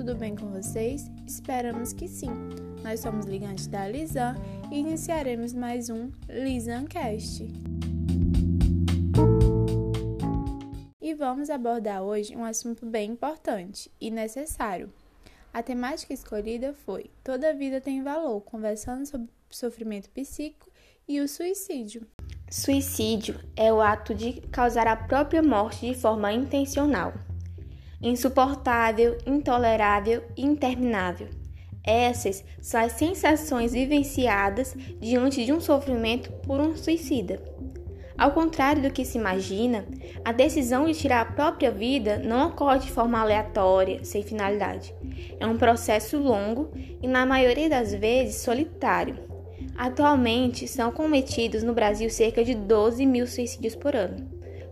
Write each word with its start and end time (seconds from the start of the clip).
tudo 0.00 0.14
bem 0.14 0.34
com 0.34 0.46
vocês? 0.46 1.10
Esperamos 1.26 1.92
que 1.92 2.08
sim. 2.08 2.30
Nós 2.82 3.00
somos 3.00 3.26
ligantes 3.26 3.66
da 3.66 3.86
Lisan 3.86 4.34
e 4.72 4.78
iniciaremos 4.78 5.52
mais 5.52 5.90
um 5.90 6.10
Lisancast. 6.26 7.46
E 11.02 11.12
vamos 11.12 11.50
abordar 11.50 12.02
hoje 12.02 12.34
um 12.34 12.46
assunto 12.46 12.86
bem 12.86 13.10
importante 13.10 13.90
e 14.00 14.10
necessário. 14.10 14.90
A 15.52 15.62
temática 15.62 16.14
escolhida 16.14 16.72
foi 16.72 17.10
Toda 17.22 17.52
vida 17.52 17.78
tem 17.78 18.02
valor, 18.02 18.40
conversando 18.40 19.04
sobre 19.04 19.28
sofrimento 19.50 20.08
psíquico 20.08 20.70
e 21.06 21.20
o 21.20 21.28
suicídio. 21.28 22.06
Suicídio 22.50 23.38
é 23.54 23.70
o 23.70 23.82
ato 23.82 24.14
de 24.14 24.40
causar 24.48 24.86
a 24.86 24.96
própria 24.96 25.42
morte 25.42 25.86
de 25.86 25.94
forma 25.94 26.32
intencional 26.32 27.12
insuportável, 28.00 29.18
intolerável 29.26 30.22
e 30.36 30.44
interminável. 30.44 31.28
Essas 31.82 32.44
são 32.60 32.80
as 32.80 32.92
sensações 32.92 33.72
vivenciadas 33.72 34.74
diante 35.00 35.44
de 35.44 35.52
um 35.52 35.60
sofrimento 35.60 36.30
por 36.42 36.60
um 36.60 36.76
suicida. 36.76 37.42
Ao 38.18 38.32
contrário 38.32 38.82
do 38.82 38.90
que 38.90 39.02
se 39.02 39.16
imagina, 39.16 39.86
a 40.22 40.30
decisão 40.30 40.84
de 40.84 40.92
tirar 40.92 41.22
a 41.22 41.32
própria 41.32 41.70
vida 41.70 42.18
não 42.18 42.48
ocorre 42.48 42.80
de 42.80 42.90
forma 42.90 43.18
aleatória, 43.18 44.04
sem 44.04 44.22
finalidade. 44.22 44.94
É 45.38 45.46
um 45.46 45.56
processo 45.56 46.18
longo 46.18 46.70
e, 47.02 47.08
na 47.08 47.24
maioria 47.24 47.70
das 47.70 47.94
vezes, 47.94 48.42
solitário. 48.42 49.16
Atualmente, 49.74 50.68
são 50.68 50.92
cometidos 50.92 51.62
no 51.62 51.72
Brasil 51.72 52.10
cerca 52.10 52.44
de 52.44 52.54
12 52.54 53.06
mil 53.06 53.26
suicídios 53.26 53.74
por 53.74 53.96
ano, 53.96 54.28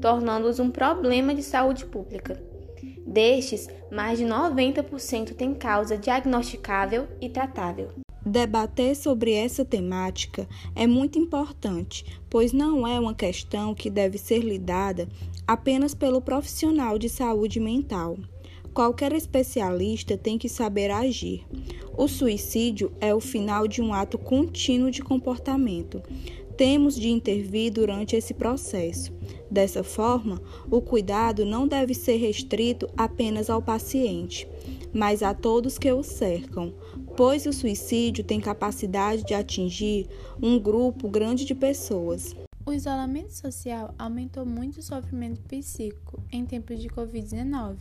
tornando-os 0.00 0.60
um 0.60 0.70
problema 0.70 1.34
de 1.34 1.42
saúde 1.42 1.84
pública. 1.84 2.51
Destes, 3.06 3.68
mais 3.90 4.18
de 4.18 4.24
90% 4.24 5.34
têm 5.34 5.54
causa 5.54 5.96
diagnosticável 5.96 7.06
e 7.20 7.28
tratável. 7.28 7.88
Debater 8.24 8.94
sobre 8.94 9.32
essa 9.32 9.64
temática 9.64 10.48
é 10.76 10.86
muito 10.86 11.18
importante, 11.18 12.04
pois 12.30 12.52
não 12.52 12.86
é 12.86 12.98
uma 12.98 13.14
questão 13.14 13.74
que 13.74 13.90
deve 13.90 14.16
ser 14.16 14.38
lidada 14.38 15.08
apenas 15.46 15.92
pelo 15.92 16.20
profissional 16.20 16.98
de 16.98 17.08
saúde 17.08 17.58
mental. 17.58 18.16
Qualquer 18.72 19.12
especialista 19.12 20.16
tem 20.16 20.38
que 20.38 20.48
saber 20.48 20.90
agir. 20.90 21.44
O 21.96 22.08
suicídio 22.08 22.92
é 23.00 23.14
o 23.14 23.20
final 23.20 23.68
de 23.68 23.82
um 23.82 23.92
ato 23.92 24.16
contínuo 24.16 24.90
de 24.90 25.02
comportamento. 25.02 26.00
Temos 26.56 26.94
de 26.94 27.10
intervir 27.10 27.72
durante 27.72 28.16
esse 28.16 28.32
processo. 28.32 29.12
Dessa 29.52 29.84
forma, 29.84 30.40
o 30.70 30.80
cuidado 30.80 31.44
não 31.44 31.68
deve 31.68 31.92
ser 31.92 32.16
restrito 32.16 32.88
apenas 32.96 33.50
ao 33.50 33.60
paciente, 33.60 34.48
mas 34.94 35.22
a 35.22 35.34
todos 35.34 35.76
que 35.76 35.92
o 35.92 36.02
cercam, 36.02 36.72
pois 37.18 37.44
o 37.44 37.52
suicídio 37.52 38.24
tem 38.24 38.40
capacidade 38.40 39.22
de 39.26 39.34
atingir 39.34 40.08
um 40.42 40.58
grupo 40.58 41.06
grande 41.06 41.44
de 41.44 41.54
pessoas. 41.54 42.34
O 42.64 42.72
isolamento 42.72 43.34
social 43.34 43.94
aumentou 43.98 44.46
muito 44.46 44.78
o 44.78 44.82
sofrimento 44.82 45.42
psíquico 45.42 46.22
em 46.32 46.46
tempos 46.46 46.80
de 46.80 46.88
Covid-19. 46.88 47.76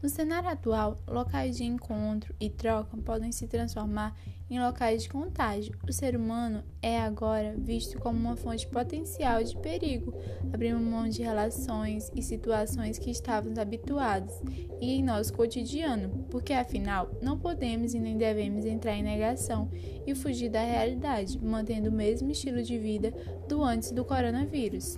No 0.00 0.08
cenário 0.08 0.48
atual, 0.48 1.02
locais 1.08 1.56
de 1.56 1.64
encontro 1.64 2.32
e 2.38 2.48
troca 2.48 2.96
podem 2.98 3.32
se 3.32 3.48
transformar 3.48 4.14
em 4.48 4.60
locais 4.60 5.02
de 5.02 5.08
contágio. 5.08 5.76
O 5.88 5.92
ser 5.92 6.14
humano 6.14 6.62
é 6.80 7.00
agora 7.00 7.56
visto 7.58 7.98
como 7.98 8.16
uma 8.16 8.36
fonte 8.36 8.64
potencial 8.68 9.42
de 9.42 9.56
perigo, 9.56 10.14
abrindo 10.52 10.78
mão 10.78 11.08
de 11.08 11.20
relações 11.20 12.12
e 12.14 12.22
situações 12.22 12.96
que 12.96 13.10
estávamos 13.10 13.58
habituados 13.58 14.32
e 14.80 14.92
em 14.92 15.02
nosso 15.02 15.32
cotidiano, 15.32 16.24
porque 16.30 16.52
afinal 16.52 17.10
não 17.20 17.36
podemos 17.36 17.92
e 17.92 17.98
nem 17.98 18.16
devemos 18.16 18.64
entrar 18.64 18.94
em 18.94 19.02
negação 19.02 19.68
e 20.06 20.14
fugir 20.14 20.48
da 20.48 20.62
realidade, 20.62 21.44
mantendo 21.44 21.90
o 21.90 21.92
mesmo 21.92 22.30
estilo 22.30 22.62
de 22.62 22.78
vida 22.78 23.12
do 23.48 23.64
antes 23.64 23.90
do 23.90 24.04
coronavírus. 24.04 24.96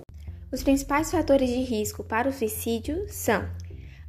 Os 0.52 0.62
principais 0.62 1.10
fatores 1.10 1.48
de 1.48 1.62
risco 1.62 2.04
para 2.04 2.28
o 2.28 2.32
suicídio 2.32 3.06
são 3.08 3.48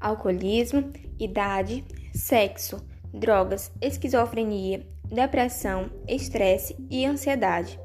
alcoolismo, 0.02 0.92
idade, 1.20 1.86
sexo, 2.14 2.84
drogas, 3.14 3.72
esquizofrenia, 3.80 4.86
depressão, 5.06 5.90
estresse 6.08 6.76
e 6.90 7.06
ansiedade. 7.06 7.80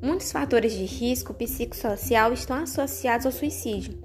Muitos 0.00 0.30
fatores 0.30 0.72
de 0.72 0.84
risco 0.84 1.34
psicossocial 1.34 2.32
estão 2.32 2.56
associados 2.56 3.26
ao 3.26 3.32
suicídio. 3.32 3.98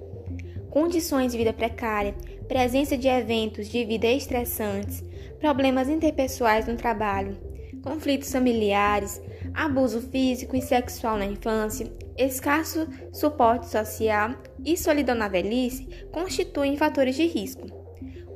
Condições 0.70 1.32
de 1.32 1.38
vida 1.38 1.52
precária, 1.52 2.14
presença 2.48 2.98
de 2.98 3.06
eventos 3.06 3.68
de 3.68 3.84
vida 3.84 4.08
estressantes, 4.08 5.04
problemas 5.38 5.88
interpessoais 5.88 6.66
no 6.66 6.76
trabalho, 6.76 7.38
conflitos 7.80 8.32
familiares, 8.32 9.22
abuso 9.54 10.00
físico 10.00 10.56
e 10.56 10.60
sexual 10.60 11.16
na 11.16 11.24
infância, 11.24 11.90
escasso 12.18 12.88
suporte 13.12 13.68
social 13.68 14.34
e 14.64 14.76
solidão 14.76 15.14
na 15.14 15.28
velhice 15.28 15.86
constituem 16.10 16.76
fatores 16.76 17.14
de 17.14 17.26
risco. 17.26 17.66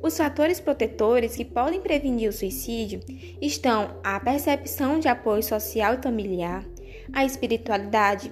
Os 0.00 0.16
fatores 0.16 0.60
protetores 0.60 1.34
que 1.34 1.44
podem 1.44 1.80
prevenir 1.80 2.30
o 2.30 2.32
suicídio 2.32 3.00
estão 3.42 3.98
a 4.04 4.20
percepção 4.20 5.00
de 5.00 5.08
apoio 5.08 5.42
social 5.42 5.94
e 5.94 6.02
familiar, 6.02 6.64
a 7.12 7.24
espiritualidade, 7.24 8.30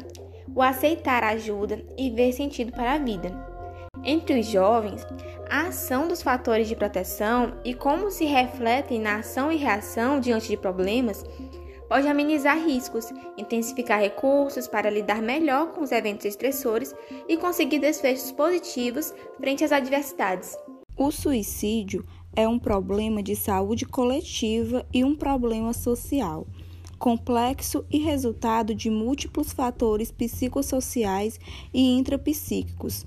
o 0.55 0.63
aceitar 0.63 1.25
ajuda 1.25 1.83
e 1.99 2.09
ver 2.11 2.33
sentido 2.33 2.71
para 2.71 2.93
a 2.93 2.99
vida. 2.99 3.33
Entre 4.05 4.39
os 4.39 4.47
jovens, 4.47 5.05
a 5.51 5.69
ação 5.69 6.07
dos 6.07 6.23
fatores 6.23 6.69
de 6.69 6.77
proteção 6.77 7.55
e 7.65 7.75
como 7.75 8.11
se 8.11 8.25
refletem 8.25 9.01
na 9.01 9.17
ação 9.17 9.51
e 9.51 9.57
reação 9.57 10.21
diante 10.21 10.49
de 10.49 10.57
problemas 10.57 11.25
pode 11.89 12.07
amenizar 12.09 12.59
riscos, 12.65 13.13
intensificar 13.37 14.01
recursos 14.01 14.67
para 14.67 14.91
lidar 14.91 15.23
melhor 15.23 15.73
com 15.73 15.83
os 15.83 15.93
eventos 15.93 16.27
estressores 16.27 16.95
e 17.29 17.37
conseguir 17.37 17.79
desfechos 17.79 18.33
positivos 18.33 19.15
frente 19.39 19.65
às 19.65 19.73
adversidades. 19.73 20.57
O 20.97 21.11
suicídio 21.11 22.05
é 22.35 22.49
um 22.49 22.59
problema 22.59 23.23
de 23.23 23.37
saúde 23.37 23.85
coletiva 23.85 24.87
e 24.93 25.05
um 25.05 25.15
problema 25.15 25.73
social, 25.73 26.47
complexo 26.99 27.85
e 27.91 27.99
resultado 27.99 28.75
de 28.75 28.91
múltiplos 28.91 29.53
fatores 29.53 30.11
psicossociais 30.11 31.39
e 31.73 31.97
intrapsíquicos. 31.99 33.05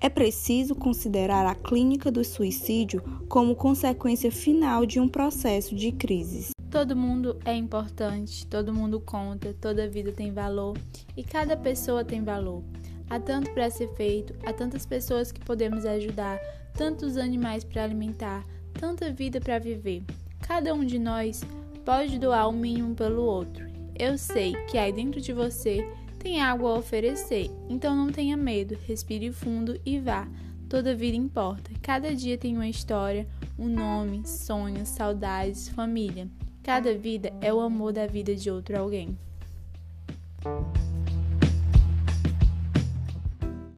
É 0.00 0.08
preciso 0.08 0.76
considerar 0.76 1.44
a 1.44 1.56
clínica 1.56 2.10
do 2.10 2.24
suicídio 2.24 3.02
como 3.28 3.56
consequência 3.56 4.30
final 4.30 4.86
de 4.86 5.00
um 5.00 5.08
processo 5.08 5.74
de 5.74 5.90
crises. 5.90 6.57
Todo 6.70 6.94
mundo 6.94 7.38
é 7.46 7.54
importante, 7.54 8.46
todo 8.46 8.74
mundo 8.74 9.00
conta, 9.00 9.54
toda 9.58 9.88
vida 9.88 10.12
tem 10.12 10.32
valor 10.32 10.76
e 11.16 11.24
cada 11.24 11.56
pessoa 11.56 12.04
tem 12.04 12.22
valor. 12.22 12.62
Há 13.08 13.18
tanto 13.18 13.50
para 13.52 13.70
ser 13.70 13.88
feito, 13.94 14.34
há 14.44 14.52
tantas 14.52 14.84
pessoas 14.84 15.32
que 15.32 15.40
podemos 15.40 15.86
ajudar, 15.86 16.38
tantos 16.74 17.16
animais 17.16 17.64
para 17.64 17.84
alimentar, 17.84 18.44
tanta 18.74 19.10
vida 19.10 19.40
para 19.40 19.58
viver. 19.58 20.04
Cada 20.40 20.74
um 20.74 20.84
de 20.84 20.98
nós 20.98 21.42
pode 21.86 22.18
doar 22.18 22.48
o 22.50 22.52
mínimo 22.52 22.94
pelo 22.94 23.22
outro. 23.22 23.66
Eu 23.98 24.18
sei 24.18 24.52
que 24.66 24.76
aí 24.76 24.92
dentro 24.92 25.22
de 25.22 25.32
você 25.32 25.90
tem 26.18 26.42
água 26.42 26.70
a 26.70 26.78
oferecer, 26.78 27.50
então 27.70 27.96
não 27.96 28.12
tenha 28.12 28.36
medo, 28.36 28.76
respire 28.86 29.32
fundo 29.32 29.80
e 29.86 29.98
vá. 29.98 30.28
Toda 30.68 30.94
vida 30.94 31.16
importa. 31.16 31.70
Cada 31.80 32.14
dia 32.14 32.36
tem 32.36 32.54
uma 32.54 32.68
história, 32.68 33.26
um 33.58 33.68
nome, 33.68 34.28
sonhos, 34.28 34.90
saudades, 34.90 35.70
família. 35.70 36.28
Cada 36.68 36.92
vida 36.92 37.32
é 37.40 37.50
o 37.50 37.60
amor 37.60 37.94
da 37.94 38.06
vida 38.06 38.36
de 38.36 38.50
outro 38.50 38.78
alguém. 38.78 39.16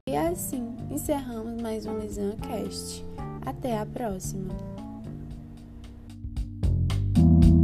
E 0.09 0.17
assim 0.17 0.75
encerramos 0.91 1.63
mais 1.63 1.87
um 1.87 2.01
Lisancast. 2.01 3.05
Até 3.47 3.79
a 3.79 3.87
próxima! 3.87 4.80